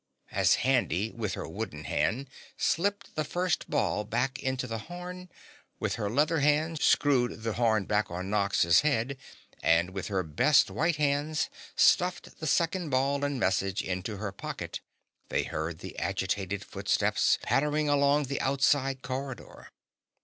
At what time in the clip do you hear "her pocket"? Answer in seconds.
14.17-14.81